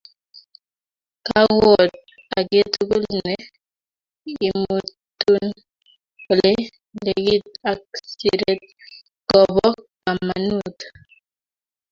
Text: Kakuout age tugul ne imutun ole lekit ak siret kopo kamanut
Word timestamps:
Kakuout 1.27 1.93
age 2.37 2.59
tugul 2.73 3.03
ne 3.25 3.33
imutun 4.45 5.45
ole 6.31 6.51
lekit 7.05 7.45
ak 7.71 7.81
siret 8.15 8.61
kopo 9.29 9.67
kamanut 10.03 10.77